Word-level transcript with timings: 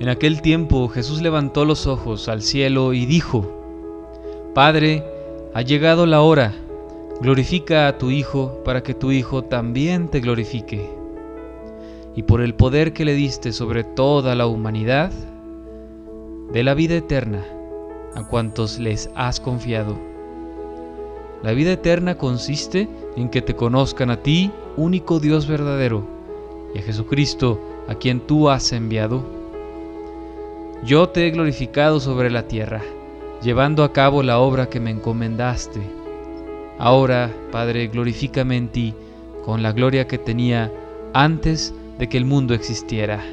En 0.00 0.08
aquel 0.08 0.42
tiempo 0.42 0.88
Jesús 0.88 1.22
levantó 1.22 1.64
los 1.64 1.88
ojos 1.88 2.28
al 2.28 2.42
cielo 2.42 2.92
y 2.92 3.04
dijo, 3.04 3.44
Padre, 4.54 5.04
ha 5.54 5.62
llegado 5.62 6.06
la 6.06 6.20
hora, 6.20 6.54
glorifica 7.20 7.88
a 7.88 7.98
tu 7.98 8.10
Hijo 8.10 8.62
para 8.64 8.84
que 8.84 8.94
tu 8.94 9.10
Hijo 9.10 9.42
también 9.42 10.08
te 10.08 10.20
glorifique. 10.20 10.88
Y 12.14 12.22
por 12.22 12.40
el 12.40 12.54
poder 12.54 12.92
que 12.92 13.04
le 13.04 13.14
diste 13.14 13.52
sobre 13.52 13.82
toda 13.82 14.36
la 14.36 14.46
humanidad, 14.46 15.10
de 16.52 16.62
la 16.62 16.74
vida 16.74 16.94
eterna 16.94 17.44
a 18.14 18.26
cuantos 18.26 18.78
les 18.78 19.10
has 19.14 19.40
confiado. 19.40 19.98
La 21.42 21.52
vida 21.52 21.72
eterna 21.72 22.16
consiste 22.16 22.88
en 23.16 23.28
que 23.28 23.42
te 23.42 23.54
conozcan 23.54 24.10
a 24.10 24.22
ti, 24.22 24.50
único 24.76 25.20
Dios 25.20 25.46
verdadero, 25.46 26.04
y 26.74 26.78
a 26.78 26.82
Jesucristo, 26.82 27.60
a 27.88 27.94
quien 27.94 28.20
tú 28.20 28.48
has 28.48 28.72
enviado. 28.72 29.37
Yo 30.84 31.08
te 31.08 31.26
he 31.26 31.30
glorificado 31.32 31.98
sobre 31.98 32.30
la 32.30 32.44
tierra, 32.46 32.82
llevando 33.42 33.82
a 33.82 33.92
cabo 33.92 34.22
la 34.22 34.38
obra 34.38 34.68
que 34.68 34.78
me 34.78 34.90
encomendaste. 34.90 35.80
Ahora, 36.78 37.34
Padre, 37.50 37.88
glorifícame 37.88 38.56
en 38.56 38.68
ti 38.68 38.94
con 39.44 39.62
la 39.64 39.72
gloria 39.72 40.06
que 40.06 40.18
tenía 40.18 40.70
antes 41.12 41.74
de 41.98 42.08
que 42.08 42.16
el 42.16 42.24
mundo 42.24 42.54
existiera. 42.54 43.24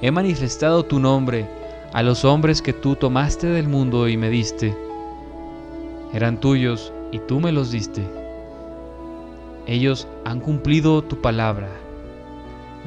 He 0.00 0.10
manifestado 0.10 0.84
tu 0.84 0.98
nombre 0.98 1.46
a 1.92 2.02
los 2.02 2.24
hombres 2.24 2.62
que 2.62 2.72
tú 2.72 2.96
tomaste 2.96 3.48
del 3.48 3.68
mundo 3.68 4.08
y 4.08 4.16
me 4.16 4.30
diste. 4.30 4.74
Eran 6.14 6.40
tuyos 6.40 6.90
y 7.12 7.18
tú 7.18 7.38
me 7.38 7.52
los 7.52 7.70
diste. 7.70 8.02
Ellos 9.66 10.08
han 10.24 10.40
cumplido 10.40 11.02
tu 11.02 11.20
palabra 11.20 11.68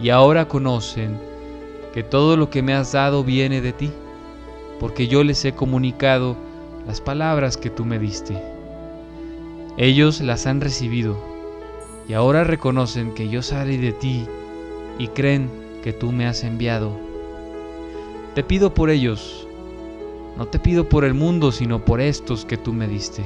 y 0.01 0.09
ahora 0.09 0.47
conocen 0.47 1.34
que 1.95 2.03
todo 2.03 2.35
lo 2.35 2.49
que 2.49 2.61
me 2.61 2.73
has 2.73 2.91
dado 2.91 3.23
viene 3.23 3.61
de 3.61 3.71
ti, 3.71 3.89
porque 4.81 5.07
yo 5.07 5.23
les 5.23 5.45
he 5.45 5.53
comunicado 5.53 6.35
las 6.85 6.99
palabras 6.99 7.55
que 7.55 7.69
tú 7.69 7.85
me 7.85 7.99
diste. 7.99 8.37
Ellos 9.77 10.19
las 10.19 10.45
han 10.45 10.59
recibido 10.59 11.17
y 12.09 12.11
ahora 12.11 12.43
reconocen 12.43 13.13
que 13.13 13.29
yo 13.29 13.41
salí 13.41 13.77
de 13.77 13.93
ti 13.93 14.25
y 14.99 15.07
creen 15.07 15.49
que 15.83 15.93
tú 15.93 16.11
me 16.11 16.27
has 16.27 16.43
enviado. 16.43 16.91
Te 18.33 18.43
pido 18.43 18.73
por 18.73 18.89
ellos, 18.89 19.47
no 20.37 20.47
te 20.47 20.59
pido 20.59 20.89
por 20.89 21.05
el 21.05 21.13
mundo, 21.13 21.53
sino 21.53 21.85
por 21.85 22.01
estos 22.01 22.43
que 22.43 22.57
tú 22.57 22.73
me 22.73 22.89
diste, 22.89 23.23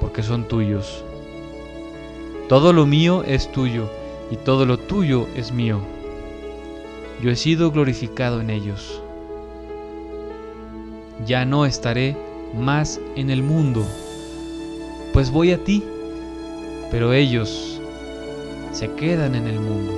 porque 0.00 0.24
son 0.24 0.48
tuyos. 0.48 1.04
Todo 2.48 2.72
lo 2.72 2.86
mío 2.86 3.22
es 3.22 3.52
tuyo 3.52 3.88
y 4.32 4.36
todo 4.36 4.66
lo 4.66 4.78
tuyo 4.78 5.28
es 5.36 5.52
mío. 5.52 5.78
Yo 7.20 7.30
he 7.30 7.36
sido 7.36 7.72
glorificado 7.72 8.40
en 8.40 8.50
ellos. 8.50 9.02
Ya 11.26 11.44
no 11.44 11.66
estaré 11.66 12.16
más 12.54 13.00
en 13.16 13.30
el 13.30 13.42
mundo, 13.42 13.84
pues 15.12 15.30
voy 15.30 15.52
a 15.52 15.62
ti, 15.64 15.82
pero 16.90 17.12
ellos 17.12 17.80
se 18.72 18.90
quedan 18.92 19.34
en 19.34 19.48
el 19.48 19.58
mundo. 19.58 19.97